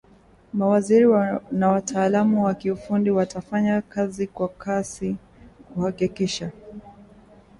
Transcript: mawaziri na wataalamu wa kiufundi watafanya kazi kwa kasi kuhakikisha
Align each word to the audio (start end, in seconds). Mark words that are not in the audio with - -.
mawaziri 0.53 1.05
na 1.51 1.69
wataalamu 1.69 2.43
wa 2.45 2.53
kiufundi 2.53 3.11
watafanya 3.11 3.81
kazi 3.81 4.27
kwa 4.27 4.47
kasi 4.49 5.15
kuhakikisha 5.73 6.51